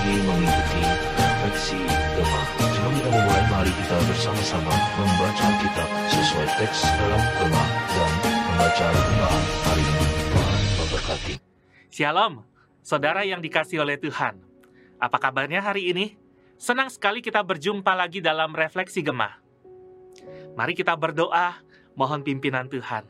lagi 0.00 0.16
mengikuti 0.24 0.80
refleksi 1.12 1.76
Gema. 2.16 2.42
Sebelum 2.56 2.92
kita 2.96 3.08
memulai, 3.12 3.44
mari 3.52 3.68
kita 3.68 3.96
bersama-sama 4.08 4.72
membaca 4.96 5.46
kitab 5.60 5.88
sesuai 6.08 6.48
teks 6.56 6.88
dalam 6.88 7.20
Gema 7.20 7.64
dan 7.68 8.12
membaca 8.24 8.86
renungan 8.96 9.42
hari 9.60 9.82
ini. 9.84 10.06
Tuhan 10.08 10.60
memberkati. 10.80 11.32
Shalom, 11.92 12.34
saudara 12.80 13.28
yang 13.28 13.44
dikasih 13.44 13.84
oleh 13.84 14.00
Tuhan. 14.00 14.40
Apa 14.96 15.20
kabarnya 15.20 15.60
hari 15.60 15.92
ini? 15.92 16.16
Senang 16.56 16.88
sekali 16.88 17.20
kita 17.20 17.44
berjumpa 17.44 17.92
lagi 17.92 18.24
dalam 18.24 18.56
refleksi 18.56 19.04
Gemah. 19.04 19.36
Mari 20.56 20.72
kita 20.72 20.96
berdoa, 20.96 21.60
mohon 21.92 22.24
pimpinan 22.24 22.72
Tuhan. 22.72 23.04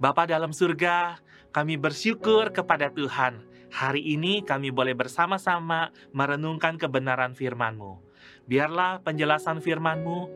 Bapa 0.00 0.24
dalam 0.24 0.56
surga, 0.56 1.20
kami 1.52 1.76
bersyukur 1.76 2.48
kepada 2.48 2.88
Tuhan. 2.88 3.51
Hari 3.72 4.04
ini 4.04 4.44
kami 4.44 4.68
boleh 4.68 4.92
bersama-sama 4.92 5.88
merenungkan 6.12 6.76
kebenaran 6.76 7.32
firman-Mu. 7.32 7.96
Biarlah 8.44 9.00
penjelasan 9.00 9.64
firman-Mu 9.64 10.28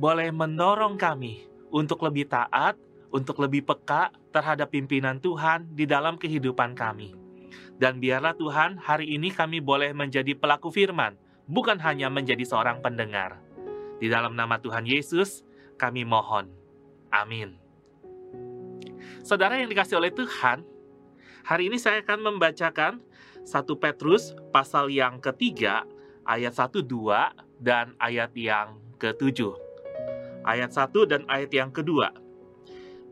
boleh 0.00 0.32
mendorong 0.32 0.96
kami 0.96 1.44
untuk 1.68 2.00
lebih 2.08 2.24
taat, 2.24 2.80
untuk 3.12 3.36
lebih 3.44 3.68
peka 3.68 4.08
terhadap 4.32 4.72
pimpinan 4.72 5.20
Tuhan 5.20 5.76
di 5.76 5.84
dalam 5.84 6.16
kehidupan 6.16 6.72
kami. 6.72 7.12
Dan 7.76 8.00
biarlah 8.00 8.32
Tuhan, 8.32 8.80
hari 8.80 9.12
ini 9.12 9.28
kami 9.28 9.60
boleh 9.60 9.92
menjadi 9.92 10.32
pelaku 10.32 10.72
firman, 10.72 11.20
bukan 11.44 11.76
hanya 11.84 12.08
menjadi 12.08 12.48
seorang 12.48 12.80
pendengar. 12.80 13.38
Di 14.00 14.08
dalam 14.08 14.34
nama 14.34 14.56
Tuhan 14.56 14.88
Yesus, 14.88 15.44
kami 15.76 16.02
mohon. 16.08 16.48
Amin. 17.12 17.60
Saudara 19.20 19.60
yang 19.60 19.68
dikasih 19.68 20.00
oleh 20.00 20.10
Tuhan, 20.10 20.64
hari 21.44 21.68
ini 21.68 21.76
saya 21.76 22.00
akan 22.00 22.34
membacakan 22.34 23.04
1 23.44 23.52
Petrus 23.76 24.32
pasal 24.48 24.88
yang 24.88 25.20
ketiga, 25.20 25.84
ayat 26.24 26.56
1, 26.56 26.80
2, 26.80 27.60
dan 27.60 27.92
ayat 28.00 28.32
yang 28.32 28.80
ketujuh. 28.96 29.52
Ayat 30.48 30.72
1 30.72 31.04
dan 31.04 31.22
ayat 31.28 31.52
yang 31.52 31.68
kedua. 31.68 32.16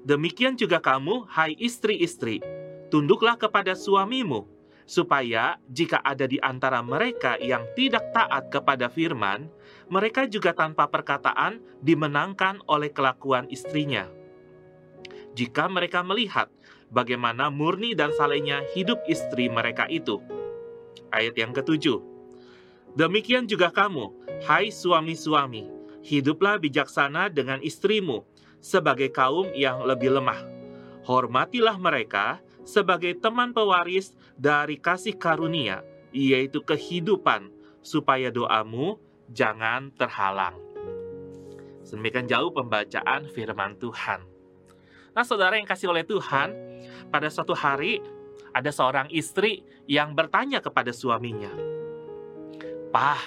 Demikian 0.03 0.56
juga 0.56 0.80
kamu, 0.80 1.28
hai 1.30 1.55
istri-istri, 1.60 2.42
tunduklah 2.88 3.36
kepada 3.38 3.77
suamimu, 3.77 4.48
supaya 4.88 5.60
jika 5.70 6.03
ada 6.03 6.27
di 6.27 6.42
antara 6.42 6.83
mereka 6.83 7.38
yang 7.38 7.62
tidak 7.78 8.10
taat 8.10 8.50
kepada 8.50 8.91
firman, 8.91 9.47
mereka 9.86 10.27
juga 10.27 10.56
tanpa 10.56 10.88
perkataan 10.88 11.62
dimenangkan 11.84 12.64
oleh 12.66 12.91
kelakuan 12.91 13.47
istrinya. 13.53 14.08
Jika 15.33 15.64
mereka 15.70 16.05
melihat 16.05 16.53
bagaimana 16.93 17.48
murni 17.48 17.97
dan 17.97 18.12
salehnya 18.12 18.62
hidup 18.77 19.01
istri 19.09 19.48
mereka 19.48 19.89
itu. 19.89 20.21
Ayat 21.09 21.34
yang 21.41 21.57
ketujuh. 21.57 21.99
Demikian 22.93 23.49
juga 23.49 23.73
kamu, 23.73 24.12
hai 24.45 24.69
suami-suami, 24.69 25.73
hiduplah 26.05 26.61
bijaksana 26.61 27.33
dengan 27.33 27.57
istrimu 27.65 28.29
sebagai 28.61 29.09
kaum 29.09 29.49
yang 29.57 29.81
lebih 29.89 30.12
lemah. 30.12 30.45
Hormatilah 31.03 31.81
mereka 31.81 32.39
sebagai 32.62 33.17
teman 33.19 33.51
pewaris 33.51 34.15
dari 34.37 34.77
kasih 34.79 35.17
karunia, 35.17 35.83
yaitu 36.15 36.62
kehidupan, 36.62 37.51
supaya 37.83 38.31
doamu 38.31 39.01
jangan 39.33 39.91
terhalang. 39.99 40.55
Sedemikian 41.83 42.31
jauh 42.31 42.55
pembacaan 42.55 43.27
firman 43.34 43.75
Tuhan. 43.83 44.31
Nah, 45.13 45.25
saudara 45.29 45.61
yang 45.61 45.69
kasih 45.69 45.93
oleh 45.93 46.09
Tuhan, 46.09 46.57
pada 47.13 47.29
suatu 47.29 47.53
hari 47.53 48.01
ada 48.57 48.73
seorang 48.73 49.13
istri 49.13 49.61
yang 49.85 50.17
bertanya 50.17 50.65
kepada 50.65 50.89
suaminya, 50.89 51.53
Pah, 52.89 53.21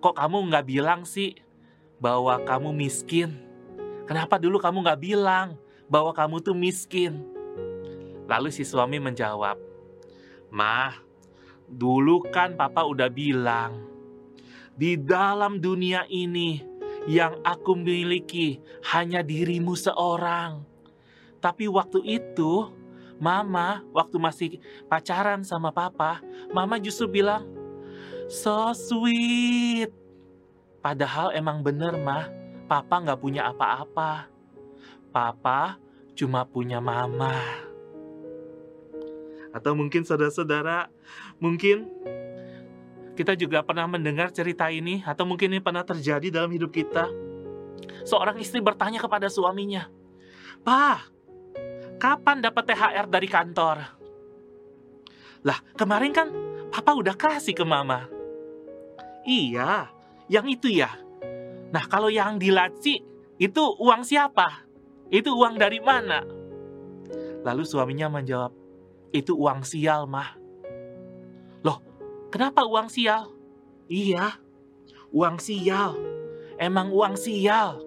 kok 0.00 0.16
kamu 0.16 0.48
nggak 0.48 0.64
bilang 0.68 1.04
sih 1.04 1.36
bahwa 2.00 2.40
kamu 2.44 2.72
miskin? 2.72 3.36
Kenapa 4.08 4.40
dulu 4.40 4.56
kamu 4.60 4.84
nggak 4.84 5.00
bilang 5.00 5.60
bahwa 5.88 6.12
kamu 6.16 6.40
tuh 6.40 6.56
miskin? 6.56 7.20
Lalu 8.24 8.48
si 8.48 8.64
suami 8.64 8.96
menjawab, 8.96 9.60
Mah, 10.48 10.96
dulu 11.68 12.24
kan 12.32 12.56
papa 12.56 12.84
udah 12.88 13.12
bilang, 13.12 13.84
di 14.72 14.96
dalam 14.96 15.60
dunia 15.60 16.08
ini 16.08 16.64
yang 17.04 17.36
aku 17.44 17.76
miliki 17.76 18.56
hanya 18.88 19.20
dirimu 19.20 19.76
seorang. 19.76 20.73
Tapi 21.44 21.68
waktu 21.68 22.00
itu, 22.08 22.72
mama 23.20 23.84
waktu 23.92 24.16
masih 24.16 24.50
pacaran 24.88 25.44
sama 25.44 25.68
papa, 25.68 26.24
mama 26.56 26.80
justru 26.80 27.20
bilang, 27.20 27.44
so 28.32 28.72
sweet. 28.72 29.92
Padahal 30.80 31.36
emang 31.36 31.60
bener 31.60 32.00
mah, 32.00 32.32
papa 32.64 32.96
nggak 33.04 33.20
punya 33.20 33.52
apa-apa. 33.52 34.32
Papa 35.12 35.76
cuma 36.16 36.48
punya 36.48 36.80
mama. 36.80 37.36
Atau 39.52 39.76
mungkin 39.76 40.00
saudara-saudara, 40.00 40.88
mungkin 41.36 41.92
kita 43.20 43.36
juga 43.36 43.60
pernah 43.60 43.84
mendengar 43.84 44.32
cerita 44.32 44.72
ini, 44.72 45.04
atau 45.04 45.28
mungkin 45.28 45.52
ini 45.52 45.60
pernah 45.60 45.84
terjadi 45.84 46.40
dalam 46.40 46.48
hidup 46.56 46.72
kita. 46.72 47.04
Seorang 48.08 48.40
istri 48.40 48.64
bertanya 48.64 48.98
kepada 48.98 49.30
suaminya, 49.30 49.86
Pak, 50.66 51.13
kapan 52.04 52.44
dapat 52.44 52.68
THR 52.68 53.06
dari 53.08 53.28
kantor? 53.32 53.76
Lah, 55.40 55.58
kemarin 55.72 56.12
kan 56.12 56.28
papa 56.68 56.92
udah 56.92 57.16
kasih 57.16 57.56
ke 57.56 57.64
mama. 57.64 58.04
Iya, 59.24 59.88
yang 60.28 60.44
itu 60.44 60.68
ya. 60.68 60.92
Nah, 61.72 61.88
kalau 61.88 62.12
yang 62.12 62.36
dilaci, 62.36 63.00
itu 63.40 63.62
uang 63.80 64.04
siapa? 64.04 64.68
Itu 65.08 65.32
uang 65.32 65.56
dari 65.56 65.80
mana? 65.80 66.20
Lalu 67.40 67.64
suaminya 67.64 68.12
menjawab, 68.12 68.52
itu 69.08 69.32
uang 69.32 69.64
sial, 69.64 70.04
mah. 70.04 70.36
Loh, 71.64 71.80
kenapa 72.28 72.68
uang 72.68 72.92
sial? 72.92 73.32
Iya, 73.88 74.36
uang 75.08 75.40
sial. 75.40 75.96
Emang 76.60 76.92
uang 76.92 77.16
sial. 77.16 77.80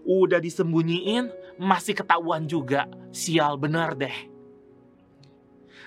Udah 0.00 0.40
disembunyiin, 0.40 1.28
masih 1.60 1.92
ketahuan 1.92 2.48
juga. 2.48 2.88
Sial 3.12 3.60
benar 3.60 3.92
deh. 3.92 4.32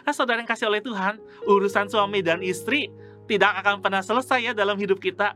Nah, 0.05 0.13
saudara 0.13 0.37
yang 0.37 0.47
kasih 0.47 0.69
oleh 0.69 0.83
Tuhan, 0.83 1.17
urusan 1.49 1.89
suami 1.89 2.21
dan 2.21 2.43
istri 2.45 2.93
tidak 3.25 3.65
akan 3.65 3.81
pernah 3.81 4.03
selesai 4.05 4.51
ya 4.51 4.53
dalam 4.53 4.77
hidup 4.77 5.01
kita. 5.01 5.33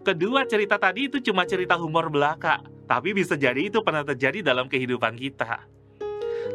Kedua 0.00 0.46
cerita 0.46 0.78
tadi 0.78 1.10
itu 1.10 1.18
cuma 1.20 1.44
cerita 1.44 1.76
humor 1.76 2.08
belaka, 2.08 2.62
tapi 2.86 3.12
bisa 3.16 3.34
jadi 3.36 3.68
itu 3.68 3.82
pernah 3.82 4.06
terjadi 4.06 4.44
dalam 4.44 4.68
kehidupan 4.70 5.16
kita. 5.16 5.64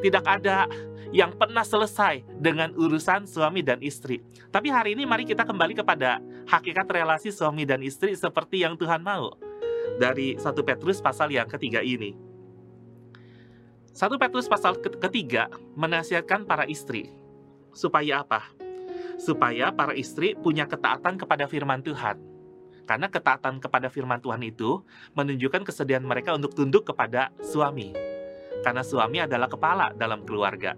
Tidak 0.01 0.25
ada 0.25 0.65
yang 1.13 1.33
pernah 1.37 1.61
selesai 1.61 2.25
dengan 2.41 2.73
urusan 2.73 3.29
suami 3.29 3.61
dan 3.61 3.81
istri. 3.81 4.21
Tapi 4.49 4.73
hari 4.73 4.97
ini 4.97 5.05
mari 5.05 5.25
kita 5.25 5.45
kembali 5.45 5.77
kepada 5.77 6.21
hakikat 6.49 6.85
relasi 6.89 7.29
suami 7.29 7.65
dan 7.65 7.81
istri 7.85 8.17
seperti 8.17 8.65
yang 8.65 8.77
Tuhan 8.77 9.01
mau. 9.01 9.37
Dari 9.95 10.35
1 10.35 10.43
Petrus 10.65 10.99
pasal 10.99 11.31
yang 11.31 11.47
ketiga 11.47 11.79
ini. 11.85 12.24
1 13.95 14.11
Petrus 14.19 14.51
pasal 14.51 14.75
ketiga 14.75 15.47
menasihatkan 15.79 16.43
para 16.43 16.67
istri. 16.67 17.15
Supaya 17.71 18.27
apa? 18.27 18.43
Supaya 19.15 19.71
para 19.71 19.95
istri 19.95 20.35
punya 20.35 20.67
ketaatan 20.67 21.15
kepada 21.15 21.47
firman 21.47 21.79
Tuhan. 21.79 22.19
Karena 22.83 23.07
ketaatan 23.07 23.63
kepada 23.63 23.87
firman 23.87 24.19
Tuhan 24.19 24.43
itu 24.43 24.83
menunjukkan 25.15 25.63
kesediaan 25.63 26.03
mereka 26.03 26.35
untuk 26.35 26.51
tunduk 26.51 26.91
kepada 26.91 27.31
suami. 27.39 27.95
Karena 28.67 28.83
suami 28.83 29.23
adalah 29.23 29.47
kepala 29.47 29.95
dalam 29.95 30.27
keluarga. 30.27 30.75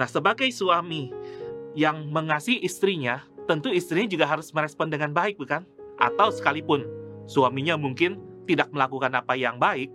Nah, 0.00 0.08
sebagai 0.08 0.48
suami 0.48 1.12
yang 1.76 2.08
mengasihi 2.08 2.64
istrinya, 2.64 3.20
tentu 3.44 3.68
istrinya 3.68 4.08
juga 4.08 4.24
harus 4.24 4.48
merespon 4.56 4.88
dengan 4.88 5.12
baik, 5.12 5.36
bukan? 5.36 5.68
Atau 6.00 6.32
sekalipun 6.32 6.88
suaminya 7.28 7.76
mungkin 7.76 8.16
tidak 8.48 8.72
melakukan 8.72 9.12
apa 9.12 9.36
yang 9.36 9.60
baik, 9.60 9.92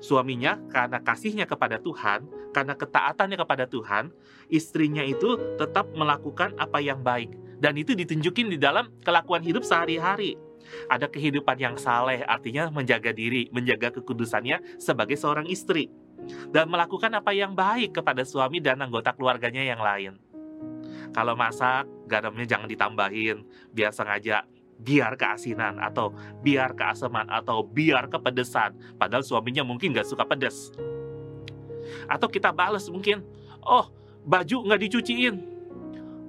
suaminya 0.00 0.58
karena 0.72 0.98
kasihnya 1.00 1.44
kepada 1.46 1.78
Tuhan, 1.78 2.26
karena 2.50 2.74
ketaatannya 2.74 3.36
kepada 3.38 3.64
Tuhan, 3.68 4.10
istrinya 4.48 5.04
itu 5.04 5.36
tetap 5.60 5.92
melakukan 5.94 6.56
apa 6.56 6.80
yang 6.82 7.04
baik. 7.04 7.30
Dan 7.60 7.76
itu 7.76 7.92
ditunjukin 7.92 8.48
di 8.48 8.58
dalam 8.58 8.88
kelakuan 9.04 9.44
hidup 9.44 9.62
sehari-hari. 9.62 10.40
Ada 10.88 11.08
kehidupan 11.08 11.60
yang 11.60 11.76
saleh, 11.76 12.24
artinya 12.24 12.72
menjaga 12.72 13.12
diri, 13.12 13.52
menjaga 13.52 13.92
kekudusannya 14.00 14.80
sebagai 14.80 15.16
seorang 15.16 15.44
istri 15.48 15.92
dan 16.52 16.68
melakukan 16.68 17.10
apa 17.16 17.32
yang 17.32 17.56
baik 17.56 17.96
kepada 17.96 18.24
suami 18.24 18.60
dan 18.60 18.80
anggota 18.80 19.12
keluarganya 19.16 19.64
yang 19.64 19.80
lain. 19.80 20.16
Kalau 21.10 21.34
masak, 21.34 21.90
garamnya 22.06 22.46
jangan 22.46 22.70
ditambahin, 22.70 23.42
biar 23.74 23.90
sengaja 23.90 24.46
biar 24.80 25.14
keasinan 25.14 25.76
atau 25.78 26.16
biar 26.40 26.72
keasaman 26.72 27.28
atau 27.28 27.60
biar 27.64 28.08
kepedesan, 28.08 28.96
padahal 28.96 29.22
suaminya 29.24 29.60
mungkin 29.62 29.92
nggak 29.92 30.08
suka 30.08 30.24
pedes. 30.24 30.72
Atau 32.08 32.32
kita 32.32 32.50
balas 32.50 32.88
mungkin, 32.88 33.20
oh 33.60 33.92
baju 34.24 34.56
nggak 34.66 34.80
dicuciin, 34.88 35.36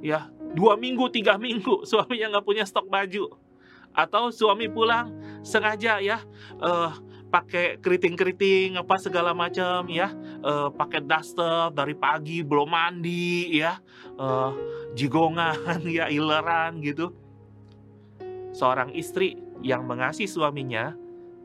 ya 0.04 0.28
dua 0.52 0.76
minggu, 0.76 1.08
tiga 1.10 1.40
minggu 1.40 1.84
suaminya 1.90 2.38
nggak 2.38 2.46
punya 2.46 2.64
stok 2.68 2.92
baju. 2.92 3.32
Atau 3.92 4.32
suami 4.32 4.72
pulang 4.72 5.12
sengaja 5.44 6.00
ya 6.00 6.24
uh, 6.64 6.96
pakai 7.32 7.80
keriting-keriting 7.80 8.76
apa 8.80 8.96
segala 9.00 9.32
macam 9.32 9.88
ya, 9.88 10.12
uh, 10.44 10.72
pakai 10.72 11.04
daster 11.04 11.72
dari 11.72 11.96
pagi 11.96 12.44
belum 12.44 12.72
mandi 12.72 13.56
ya, 13.56 13.80
uh, 14.20 14.52
jigongan 14.96 15.84
ya 15.88 16.12
ileran 16.12 16.80
gitu. 16.84 17.21
Seorang 18.52 18.92
istri 18.92 19.40
yang 19.64 19.88
mengasihi 19.88 20.28
suaminya 20.28 20.96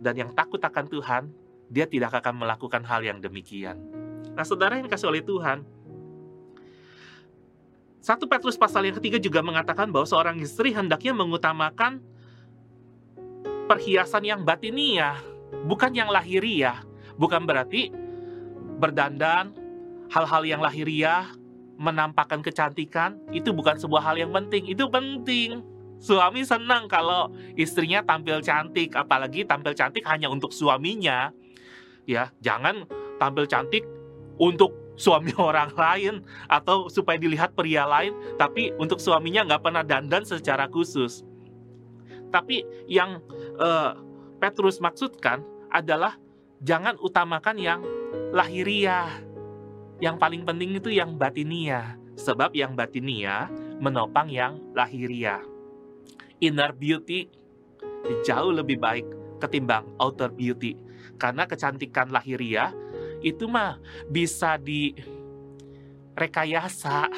dan 0.03 0.15
yang 0.19 0.31
takut 0.35 0.59
akan 0.59 0.87
Tuhan, 0.91 1.23
dia 1.71 1.87
tidak 1.87 2.19
akan 2.23 2.43
melakukan 2.43 2.83
hal 2.87 3.03
yang 3.03 3.19
demikian. 3.23 3.79
Nah, 4.35 4.45
saudara 4.45 4.77
yang 4.77 4.87
dikasih 4.87 5.09
oleh 5.09 5.23
Tuhan, 5.25 5.65
satu 8.07 8.31
Petrus 8.31 8.55
pasal 8.55 8.87
yang 8.87 8.95
ketiga 9.03 9.19
juga 9.19 9.43
mengatakan 9.43 9.91
bahwa 9.91 10.07
seorang 10.07 10.39
istri 10.39 10.71
hendaknya 10.71 11.11
mengutamakan 11.11 11.99
perhiasan 13.67 14.23
yang 14.23 14.47
batinia, 14.47 15.19
bukan 15.67 15.91
yang 15.91 16.07
lahiriah. 16.11 16.87
Bukan 17.19 17.49
berarti 17.49 17.91
berdandan, 18.79 19.51
hal-hal 20.13 20.43
yang 20.47 20.61
lahiriah, 20.63 21.27
menampakkan 21.81 22.45
kecantikan, 22.45 23.19
itu 23.35 23.51
bukan 23.51 23.75
sebuah 23.75 24.07
hal 24.13 24.17
yang 24.21 24.31
penting. 24.31 24.71
Itu 24.71 24.87
penting. 24.87 25.76
Suami 25.97 26.45
senang 26.45 26.87
kalau 26.87 27.33
istrinya 27.57 28.05
tampil 28.05 28.45
cantik, 28.45 28.93
apalagi 28.93 29.49
tampil 29.49 29.73
cantik 29.73 30.05
hanya 30.05 30.29
untuk 30.29 30.53
suaminya. 30.53 31.33
Ya, 32.05 32.31
jangan 32.45 32.87
tampil 33.19 33.49
cantik 33.49 33.83
untuk 34.37 34.77
suami 34.97 35.33
orang 35.41 35.73
lain 35.73 36.15
atau 36.49 36.89
supaya 36.93 37.17
dilihat 37.17 37.57
pria 37.57 37.89
lain, 37.89 38.13
tapi 38.37 38.73
untuk 38.77 39.01
suaminya 39.01 39.45
nggak 39.49 39.63
pernah 39.65 39.83
dandan 39.83 40.25
secara 40.25 40.69
khusus. 40.69 41.25
Tapi 42.29 42.67
yang 42.91 43.25
uh, 43.57 43.97
Petrus 44.37 44.83
maksudkan 44.83 45.41
adalah 45.73 46.21
jangan 46.61 47.01
utamakan 47.01 47.57
yang 47.57 47.81
lahiriah. 48.37 49.09
Yang 49.97 50.17
paling 50.21 50.43
penting 50.45 50.77
itu 50.77 50.93
yang 50.93 51.17
batinia, 51.17 51.97
sebab 52.21 52.53
yang 52.53 52.77
batinia 52.77 53.49
menopang 53.81 54.29
yang 54.29 54.61
lahiriah. 54.77 55.56
Inner 56.41 56.73
beauty 56.77 57.29
jauh 58.23 58.53
lebih 58.55 58.79
baik 58.79 59.07
ketimbang 59.43 59.85
outer 60.01 60.31
beauty, 60.33 60.77
karena 61.21 61.45
kecantikan 61.45 62.09
lahiriah 62.09 62.73
itu 63.21 63.49
mah 63.49 63.81
bisa 64.09 64.57
direkayasa 66.15 67.09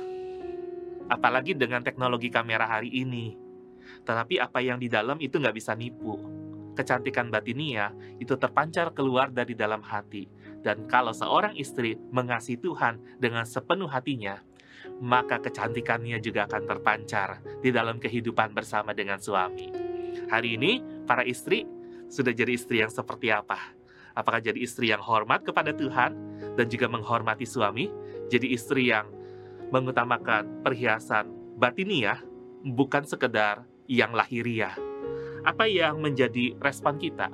apalagi 1.08 1.54
dengan 1.56 1.82
teknologi 1.84 2.30
kamera 2.30 2.66
hari 2.66 2.90
ini. 2.92 3.36
Tetapi 4.04 4.40
apa 4.40 4.60
yang 4.60 4.78
di 4.80 4.88
dalam 4.88 5.16
itu 5.20 5.40
nggak 5.40 5.56
bisa 5.56 5.74
nipu. 5.74 6.18
Kecantikan 6.76 7.26
batinia 7.32 7.90
itu 8.22 8.38
terpancar 8.38 8.94
keluar 8.94 9.34
dari 9.34 9.58
dalam 9.58 9.82
hati. 9.82 10.30
Dan 10.62 10.86
kalau 10.86 11.10
seorang 11.10 11.56
istri 11.58 11.98
mengasihi 12.14 12.58
Tuhan 12.60 13.18
dengan 13.18 13.42
sepenuh 13.46 13.90
hatinya 13.90 14.42
maka 14.98 15.38
kecantikannya 15.38 16.18
juga 16.18 16.48
akan 16.50 16.62
terpancar 16.66 17.42
di 17.62 17.70
dalam 17.70 18.00
kehidupan 18.02 18.52
bersama 18.56 18.96
dengan 18.96 19.22
suami. 19.22 19.70
Hari 20.28 20.58
ini, 20.58 20.82
para 21.06 21.22
istri 21.22 21.64
sudah 22.08 22.32
jadi 22.32 22.52
istri 22.56 22.80
yang 22.82 22.90
seperti 22.92 23.30
apa? 23.32 23.56
Apakah 24.18 24.42
jadi 24.42 24.58
istri 24.58 24.90
yang 24.90 25.00
hormat 25.04 25.46
kepada 25.46 25.70
Tuhan 25.70 26.16
dan 26.58 26.66
juga 26.66 26.90
menghormati 26.90 27.46
suami? 27.46 27.86
Jadi 28.28 28.50
istri 28.50 28.90
yang 28.90 29.06
mengutamakan 29.70 30.64
perhiasan 30.66 31.30
batiniah 31.54 32.18
bukan 32.66 33.06
sekedar 33.06 33.62
yang 33.86 34.12
lahiriah. 34.12 34.74
Apa 35.46 35.70
yang 35.70 36.02
menjadi 36.02 36.58
respon 36.58 36.98
kita? 36.98 37.30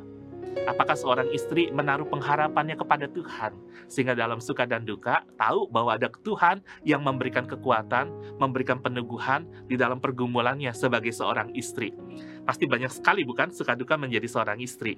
Apakah 0.65 0.95
seorang 0.95 1.29
istri 1.35 1.69
menaruh 1.75 2.06
pengharapannya 2.06 2.79
kepada 2.79 3.11
Tuhan 3.11 3.53
sehingga 3.91 4.15
dalam 4.15 4.39
suka 4.39 4.65
dan 4.65 4.87
duka 4.87 5.27
tahu 5.35 5.67
bahwa 5.69 5.99
ada 5.99 6.09
Tuhan 6.09 6.62
yang 6.87 7.03
memberikan 7.03 7.45
kekuatan, 7.45 8.39
memberikan 8.39 8.79
peneguhan 8.79 9.45
di 9.67 9.75
dalam 9.75 9.99
pergumulannya 9.99 10.71
sebagai 10.71 11.11
seorang 11.11 11.53
istri. 11.59 11.91
Pasti 12.47 12.65
banyak 12.65 12.91
sekali 12.95 13.27
bukan 13.27 13.51
suka 13.51 13.75
duka 13.75 13.99
menjadi 13.99 14.31
seorang 14.31 14.62
istri. 14.62 14.97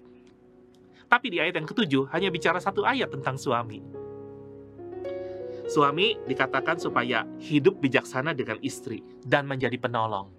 Tapi 1.06 1.26
di 1.32 1.38
ayat 1.38 1.56
yang 1.56 1.66
ketujuh 1.66 2.10
hanya 2.12 2.28
bicara 2.28 2.58
satu 2.58 2.82
ayat 2.82 3.10
tentang 3.10 3.38
suami. 3.38 3.80
Suami 5.66 6.14
dikatakan 6.30 6.78
supaya 6.78 7.26
hidup 7.42 7.82
bijaksana 7.82 8.34
dengan 8.38 8.58
istri 8.62 9.02
dan 9.26 9.50
menjadi 9.50 9.74
penolong. 9.82 10.30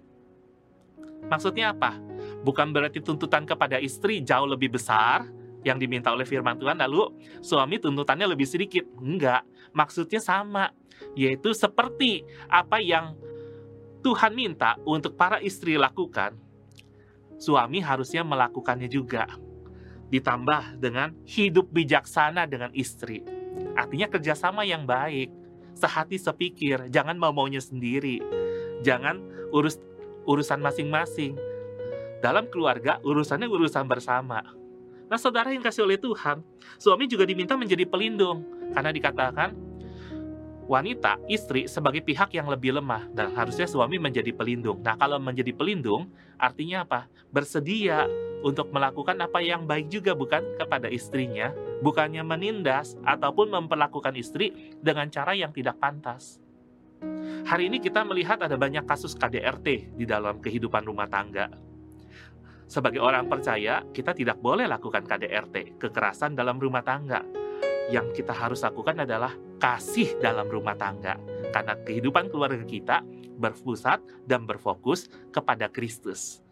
Maksudnya 1.28 1.76
apa? 1.76 2.00
Bukan 2.48 2.72
berarti 2.72 3.04
tuntutan 3.04 3.44
kepada 3.44 3.76
istri 3.76 4.24
jauh 4.24 4.48
lebih 4.48 4.72
besar 4.72 5.28
yang 5.60 5.76
diminta 5.76 6.08
oleh 6.08 6.24
firman 6.24 6.56
Tuhan, 6.56 6.80
lalu 6.80 7.12
suami 7.44 7.76
tuntutannya 7.76 8.24
lebih 8.24 8.48
sedikit. 8.48 8.88
Enggak, 9.04 9.44
maksudnya 9.76 10.16
sama, 10.16 10.72
yaitu 11.12 11.52
seperti 11.52 12.24
apa 12.48 12.80
yang 12.80 13.20
Tuhan 14.00 14.32
minta 14.32 14.80
untuk 14.88 15.12
para 15.12 15.44
istri 15.44 15.76
lakukan, 15.76 16.40
suami 17.36 17.84
harusnya 17.84 18.24
melakukannya 18.24 18.88
juga 18.88 19.28
ditambah 20.08 20.80
dengan 20.80 21.12
hidup 21.28 21.68
bijaksana 21.68 22.48
dengan 22.48 22.72
istri. 22.72 23.20
Artinya 23.76 24.08
kerjasama 24.08 24.64
yang 24.64 24.88
baik, 24.88 25.28
sehati 25.76 26.16
sepikir, 26.16 26.88
jangan 26.88 27.20
mau 27.20 27.28
maunya 27.28 27.60
sendiri, 27.60 28.24
jangan 28.80 29.20
urus 29.52 29.76
urusan 30.24 30.64
masing-masing. 30.64 31.47
Dalam 32.18 32.50
keluarga, 32.50 32.98
urusannya 33.06 33.46
urusan 33.46 33.86
bersama. 33.86 34.42
Nah, 35.08 35.16
saudara 35.16 35.54
yang 35.54 35.64
kasih 35.64 35.86
oleh 35.86 35.96
Tuhan, 35.96 36.44
suami 36.76 37.08
juga 37.08 37.24
diminta 37.24 37.56
menjadi 37.56 37.88
pelindung, 37.88 38.44
karena 38.74 38.90
dikatakan 38.92 39.56
wanita, 40.68 41.16
istri 41.32 41.64
sebagai 41.64 42.04
pihak 42.04 42.36
yang 42.36 42.44
lebih 42.50 42.76
lemah 42.76 43.08
dan 43.16 43.32
harusnya 43.32 43.64
suami 43.64 43.96
menjadi 43.96 44.36
pelindung. 44.36 44.84
Nah, 44.84 45.00
kalau 45.00 45.16
menjadi 45.16 45.56
pelindung 45.56 46.12
artinya 46.36 46.84
apa? 46.84 47.08
Bersedia 47.32 48.04
untuk 48.44 48.68
melakukan 48.70 49.16
apa 49.18 49.40
yang 49.40 49.64
baik 49.64 49.88
juga 49.88 50.12
bukan 50.12 50.44
kepada 50.60 50.92
istrinya, 50.92 51.56
bukannya 51.80 52.20
menindas 52.20 53.00
ataupun 53.02 53.48
memperlakukan 53.48 54.12
istri 54.14 54.76
dengan 54.78 55.08
cara 55.08 55.32
yang 55.32 55.50
tidak 55.56 55.80
pantas. 55.80 56.38
Hari 57.48 57.72
ini 57.72 57.80
kita 57.80 58.04
melihat 58.04 58.42
ada 58.44 58.58
banyak 58.60 58.84
kasus 58.84 59.16
KDRT 59.16 59.96
di 59.96 60.04
dalam 60.04 60.42
kehidupan 60.42 60.84
rumah 60.84 61.08
tangga. 61.08 61.48
Sebagai 62.68 63.00
orang 63.00 63.32
percaya, 63.32 63.80
kita 63.96 64.12
tidak 64.12 64.44
boleh 64.44 64.68
lakukan 64.68 65.00
KDRT, 65.08 65.80
kekerasan 65.80 66.36
dalam 66.36 66.60
rumah 66.60 66.84
tangga. 66.84 67.24
Yang 67.88 68.20
kita 68.20 68.36
harus 68.36 68.60
lakukan 68.60 69.08
adalah 69.08 69.32
kasih 69.56 70.20
dalam 70.20 70.44
rumah 70.52 70.76
tangga, 70.76 71.16
karena 71.48 71.80
kehidupan 71.80 72.28
keluarga 72.28 72.60
kita 72.68 73.00
berpusat 73.40 74.04
dan 74.28 74.44
berfokus 74.44 75.08
kepada 75.32 75.72
Kristus. 75.72 76.44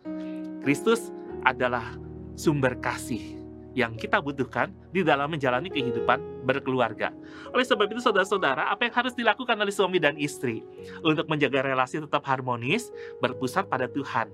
Kristus 0.64 1.12
adalah 1.44 1.85
sumber 2.32 2.80
kasih 2.80 3.37
yang 3.76 3.92
kita 3.92 4.16
butuhkan 4.25 4.73
di 4.88 5.04
dalam 5.04 5.28
menjalani 5.28 5.68
kehidupan 5.68 6.49
berkeluarga. 6.49 7.12
Oleh 7.52 7.68
sebab 7.68 7.92
itu, 7.92 8.00
saudara-saudara, 8.00 8.73
apa 8.73 8.88
yang 8.88 8.94
harus 8.96 9.12
dilakukan 9.12 9.52
oleh 9.52 9.68
suami 9.68 10.00
dan 10.00 10.16
istri 10.16 10.64
untuk 11.04 11.28
menjaga 11.28 11.61
relasi 11.61 12.00
tetap 12.00 12.25
harmonis, 12.25 12.88
berpusat 13.20 13.68
pada 13.68 13.85
Tuhan? 13.85 14.32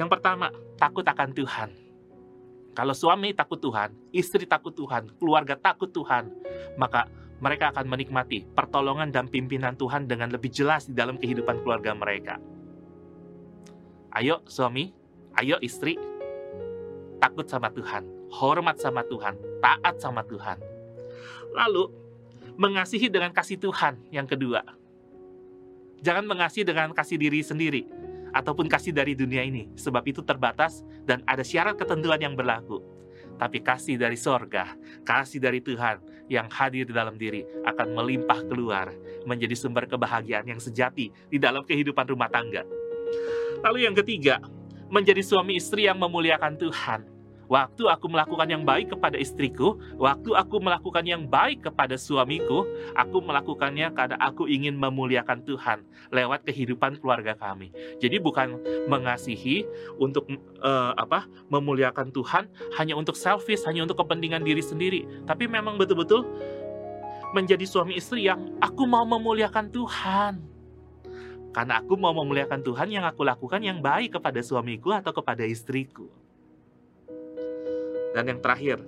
Yang 0.00 0.16
pertama, 0.16 0.48
takut 0.80 1.04
akan 1.04 1.28
Tuhan. 1.36 1.76
Kalau 2.72 2.96
suami 2.96 3.36
takut 3.36 3.60
Tuhan, 3.60 3.92
istri 4.16 4.48
takut 4.48 4.72
Tuhan, 4.72 5.12
keluarga 5.20 5.60
takut 5.60 5.92
Tuhan, 5.92 6.32
maka 6.80 7.04
mereka 7.36 7.68
akan 7.68 7.84
menikmati 7.84 8.48
pertolongan 8.48 9.12
dan 9.12 9.28
pimpinan 9.28 9.76
Tuhan 9.76 10.08
dengan 10.08 10.32
lebih 10.32 10.48
jelas 10.48 10.88
di 10.88 10.96
dalam 10.96 11.20
kehidupan 11.20 11.60
keluarga 11.60 11.92
mereka. 11.92 12.40
Ayo 14.16 14.40
suami, 14.48 14.88
ayo 15.36 15.60
istri, 15.60 16.00
takut 17.20 17.44
sama 17.44 17.68
Tuhan, 17.68 18.32
hormat 18.32 18.80
sama 18.80 19.04
Tuhan, 19.04 19.36
taat 19.60 20.00
sama 20.00 20.24
Tuhan. 20.24 20.56
Lalu, 21.52 21.92
mengasihi 22.56 23.12
dengan 23.12 23.36
kasih 23.36 23.60
Tuhan 23.60 24.00
yang 24.08 24.24
kedua. 24.24 24.64
Jangan 26.00 26.24
mengasihi 26.24 26.64
dengan 26.64 26.96
kasih 26.96 27.20
diri 27.20 27.44
sendiri 27.44 27.84
ataupun 28.34 28.70
kasih 28.70 28.94
dari 28.94 29.18
dunia 29.18 29.42
ini, 29.42 29.70
sebab 29.74 30.02
itu 30.06 30.22
terbatas 30.22 30.82
dan 31.06 31.22
ada 31.26 31.42
syarat 31.42 31.76
ketentuan 31.76 32.20
yang 32.20 32.34
berlaku. 32.34 32.82
Tapi 33.40 33.64
kasih 33.64 33.96
dari 33.96 34.20
sorga, 34.20 34.76
kasih 35.02 35.40
dari 35.40 35.64
Tuhan 35.64 36.28
yang 36.28 36.46
hadir 36.52 36.84
di 36.84 36.92
dalam 36.92 37.16
diri 37.16 37.40
akan 37.64 37.96
melimpah 37.96 38.44
keluar 38.44 38.92
menjadi 39.24 39.56
sumber 39.56 39.88
kebahagiaan 39.88 40.44
yang 40.44 40.60
sejati 40.60 41.08
di 41.08 41.38
dalam 41.40 41.64
kehidupan 41.64 42.04
rumah 42.04 42.28
tangga. 42.28 42.62
Lalu 43.64 43.88
yang 43.88 43.96
ketiga, 43.96 44.40
menjadi 44.90 45.22
suami 45.24 45.56
istri 45.56 45.88
yang 45.88 45.96
memuliakan 45.96 46.58
Tuhan. 46.58 47.19
Waktu 47.50 47.90
aku 47.90 48.06
melakukan 48.06 48.46
yang 48.46 48.62
baik 48.62 48.94
kepada 48.94 49.18
istriku, 49.18 49.74
waktu 49.98 50.38
aku 50.38 50.62
melakukan 50.62 51.02
yang 51.02 51.26
baik 51.26 51.66
kepada 51.66 51.98
suamiku, 51.98 52.62
aku 52.94 53.18
melakukannya 53.18 53.90
karena 53.90 54.14
aku 54.22 54.46
ingin 54.46 54.78
memuliakan 54.78 55.42
Tuhan 55.42 55.82
lewat 56.14 56.46
kehidupan 56.46 57.02
keluarga 57.02 57.34
kami. 57.34 57.74
Jadi 57.98 58.22
bukan 58.22 58.54
mengasihi 58.86 59.66
untuk 59.98 60.30
uh, 60.62 60.94
apa? 60.94 61.26
memuliakan 61.50 62.14
Tuhan 62.14 62.46
hanya 62.78 62.94
untuk 62.94 63.18
selfish, 63.18 63.66
hanya 63.66 63.82
untuk 63.82 63.98
kepentingan 63.98 64.46
diri 64.46 64.62
sendiri, 64.62 65.02
tapi 65.26 65.50
memang 65.50 65.74
betul-betul 65.74 66.22
menjadi 67.34 67.66
suami 67.66 67.98
istri 67.98 68.30
yang 68.30 68.54
aku 68.62 68.86
mau 68.86 69.02
memuliakan 69.02 69.74
Tuhan. 69.74 70.38
Karena 71.50 71.82
aku 71.82 71.98
mau 71.98 72.14
memuliakan 72.14 72.62
Tuhan 72.62 72.94
yang 72.94 73.02
aku 73.02 73.26
lakukan 73.26 73.58
yang 73.58 73.82
baik 73.82 74.14
kepada 74.14 74.38
suamiku 74.38 74.94
atau 74.94 75.10
kepada 75.10 75.42
istriku. 75.42 76.06
Dan 78.10 78.26
yang 78.26 78.40
terakhir, 78.42 78.82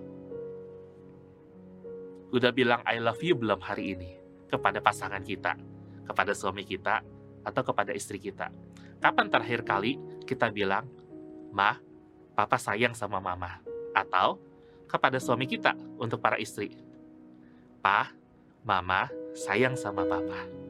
udah 2.33 2.51
bilang 2.51 2.81
I 2.89 2.99
love 2.99 3.21
you 3.23 3.39
belum 3.39 3.61
hari 3.63 3.95
ini 3.95 4.11
kepada 4.51 4.83
pasangan 4.83 5.23
kita, 5.23 5.55
kepada 6.09 6.33
suami 6.35 6.67
kita, 6.67 7.05
atau 7.43 7.63
kepada 7.63 7.95
istri 7.95 8.19
kita? 8.19 8.51
Kapan 9.03 9.27
terakhir 9.31 9.67
kali 9.67 9.99
kita 10.27 10.51
bilang, 10.51 10.87
Ma, 11.51 11.79
Papa 12.33 12.57
sayang 12.57 12.95
sama 12.95 13.21
Mama? 13.21 13.61
Atau 13.93 14.41
kepada 14.89 15.21
suami 15.21 15.45
kita 15.45 15.77
untuk 15.99 16.23
para 16.23 16.39
istri, 16.39 16.75
Pa, 17.83 18.15
Mama 18.63 19.11
sayang 19.35 19.75
sama 19.75 20.07
Papa. 20.07 20.62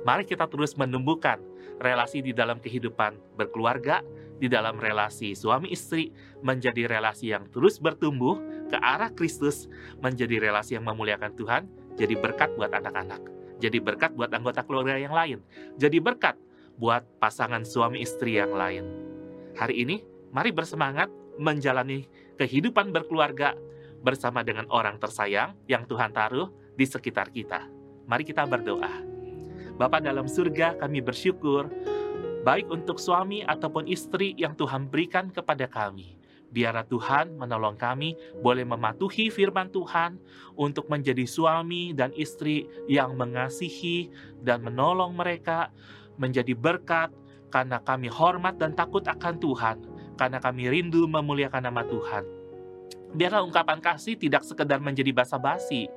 Mari 0.00 0.24
kita 0.24 0.48
terus 0.48 0.72
menumbuhkan 0.80 1.40
relasi 1.80 2.24
di 2.24 2.32
dalam 2.32 2.60
kehidupan 2.60 3.36
berkeluarga, 3.36 4.00
di 4.40 4.48
dalam 4.48 4.80
relasi 4.80 5.36
suami 5.36 5.68
istri 5.72 6.08
menjadi 6.40 6.88
relasi 6.88 7.36
yang 7.36 7.44
terus 7.52 7.76
bertumbuh 7.76 8.40
ke 8.72 8.76
arah 8.80 9.12
Kristus, 9.12 9.68
menjadi 10.00 10.40
relasi 10.40 10.80
yang 10.80 10.88
memuliakan 10.88 11.36
Tuhan, 11.36 11.68
jadi 12.00 12.16
berkat 12.16 12.56
buat 12.56 12.72
anak-anak, 12.72 13.20
jadi 13.60 13.76
berkat 13.76 14.16
buat 14.16 14.32
anggota 14.32 14.64
keluarga 14.64 14.96
yang 14.96 15.12
lain, 15.12 15.44
jadi 15.76 16.00
berkat 16.00 16.40
buat 16.80 17.04
pasangan 17.20 17.60
suami 17.68 18.00
istri 18.00 18.40
yang 18.40 18.56
lain. 18.56 18.88
Hari 19.60 19.84
ini, 19.84 20.00
mari 20.32 20.48
bersemangat 20.48 21.12
menjalani 21.36 22.08
kehidupan 22.40 22.88
berkeluarga 22.96 23.52
bersama 24.00 24.40
dengan 24.40 24.64
orang 24.72 24.96
tersayang 24.96 25.52
yang 25.68 25.84
Tuhan 25.84 26.16
taruh 26.16 26.48
di 26.72 26.88
sekitar 26.88 27.28
kita. 27.28 27.68
Mari 28.08 28.24
kita 28.24 28.48
berdoa. 28.48 29.19
Bapa 29.80 29.96
dalam 29.96 30.28
surga, 30.28 30.76
kami 30.76 31.00
bersyukur 31.00 31.72
baik 32.44 32.68
untuk 32.68 33.00
suami 33.00 33.40
ataupun 33.40 33.88
istri 33.88 34.36
yang 34.36 34.52
Tuhan 34.52 34.92
berikan 34.92 35.32
kepada 35.32 35.64
kami. 35.64 36.20
Biarlah 36.52 36.84
Tuhan 36.84 37.40
menolong 37.40 37.80
kami 37.80 38.12
boleh 38.44 38.68
mematuhi 38.68 39.32
firman 39.32 39.72
Tuhan 39.72 40.20
untuk 40.60 40.84
menjadi 40.92 41.24
suami 41.24 41.96
dan 41.96 42.12
istri 42.12 42.68
yang 42.92 43.16
mengasihi 43.16 44.12
dan 44.44 44.60
menolong 44.60 45.16
mereka 45.16 45.72
menjadi 46.20 46.52
berkat 46.52 47.08
karena 47.48 47.80
kami 47.80 48.12
hormat 48.12 48.60
dan 48.60 48.76
takut 48.76 49.00
akan 49.08 49.40
Tuhan, 49.40 49.80
karena 50.20 50.44
kami 50.44 50.68
rindu 50.68 51.08
memuliakan 51.08 51.72
nama 51.72 51.88
Tuhan. 51.88 52.28
Biarlah 53.16 53.42
ungkapan 53.48 53.80
kasih 53.80 54.20
tidak 54.20 54.44
sekedar 54.44 54.76
menjadi 54.78 55.10
basa-basi, 55.10 55.88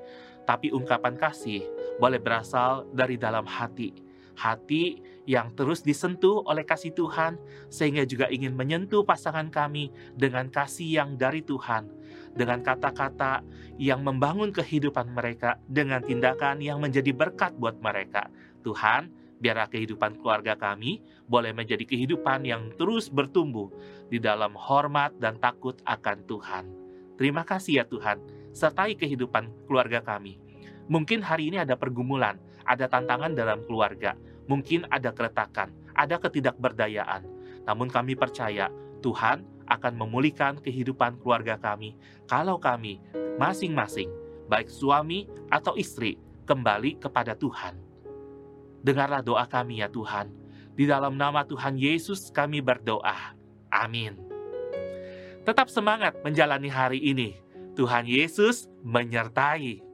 tapi 0.44 0.72
ungkapan 0.72 1.16
kasih 1.16 1.64
boleh 1.98 2.20
berasal 2.20 2.88
dari 2.92 3.16
dalam 3.16 3.48
hati 3.48 4.14
hati 4.36 5.02
yang 5.24 5.54
terus 5.56 5.86
disentuh 5.86 6.44
oleh 6.44 6.68
kasih 6.68 6.92
Tuhan, 6.92 7.40
sehingga 7.72 8.04
juga 8.04 8.28
ingin 8.28 8.58
menyentuh 8.58 9.06
pasangan 9.06 9.48
kami 9.48 9.94
dengan 10.18 10.52
kasih 10.52 11.00
yang 11.00 11.16
dari 11.16 11.40
Tuhan, 11.46 11.88
dengan 12.36 12.60
kata-kata 12.60 13.46
yang 13.80 14.04
membangun 14.04 14.52
kehidupan 14.52 15.16
mereka, 15.16 15.56
dengan 15.70 16.04
tindakan 16.04 16.60
yang 16.60 16.84
menjadi 16.84 17.16
berkat 17.16 17.56
buat 17.56 17.80
mereka. 17.80 18.28
Tuhan, 18.68 19.08
biarlah 19.40 19.72
kehidupan 19.72 20.20
keluarga 20.20 20.60
kami 20.60 21.00
boleh 21.28 21.56
menjadi 21.56 21.84
kehidupan 21.88 22.44
yang 22.44 22.72
terus 22.76 23.08
bertumbuh 23.08 23.72
di 24.12 24.20
dalam 24.20 24.56
hormat 24.60 25.16
dan 25.24 25.40
takut 25.40 25.80
akan 25.88 26.20
Tuhan. 26.28 26.66
Terima 27.16 27.48
kasih 27.48 27.80
ya 27.80 27.86
Tuhan, 27.88 28.20
sertai 28.54 28.96
kehidupan 28.96 29.50
keluarga 29.68 30.00
kami. 30.00 30.40
Mungkin 30.88 31.20
hari 31.26 31.50
ini 31.50 31.60
ada 31.60 31.76
pergumulan, 31.76 32.38
ada 32.64 32.88
tantangan 32.88 33.34
dalam 33.36 33.66
keluarga, 33.66 34.16
mungkin 34.48 34.88
ada 34.94 35.12
keretakan, 35.12 35.74
ada 35.98 36.22
ketidakberdayaan. 36.22 37.26
Namun 37.66 37.90
kami 37.90 38.14
percaya 38.16 38.70
Tuhan 39.02 39.44
akan 39.68 39.94
memulihkan 39.96 40.60
kehidupan 40.60 41.20
keluarga 41.24 41.56
kami 41.56 41.96
kalau 42.28 42.60
kami 42.60 43.00
masing-masing, 43.40 44.12
baik 44.52 44.68
suami 44.68 45.28
atau 45.52 45.74
istri, 45.80 46.20
kembali 46.44 47.00
kepada 47.00 47.34
Tuhan. 47.40 47.80
Dengarlah 48.84 49.24
doa 49.24 49.48
kami 49.48 49.80
ya 49.80 49.88
Tuhan. 49.88 50.32
Di 50.76 50.84
dalam 50.90 51.16
nama 51.16 51.48
Tuhan 51.48 51.80
Yesus 51.80 52.34
kami 52.34 52.60
berdoa. 52.60 53.38
Amin. 53.72 54.20
Tetap 55.48 55.72
semangat 55.72 56.20
menjalani 56.24 56.68
hari 56.68 57.00
ini. 57.00 57.43
Tuhan 57.76 58.06
Yesus 58.06 58.70
menyertai. 58.86 59.93